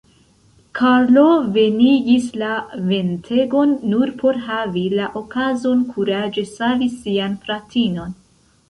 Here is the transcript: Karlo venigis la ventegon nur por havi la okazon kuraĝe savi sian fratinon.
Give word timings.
Karlo 0.77 1.25
venigis 1.57 2.25
la 2.43 2.49
ventegon 2.93 3.77
nur 3.93 4.15
por 4.23 4.41
havi 4.49 4.87
la 4.97 5.11
okazon 5.23 5.89
kuraĝe 5.93 6.49
savi 6.57 6.91
sian 6.99 7.43
fratinon. 7.47 8.23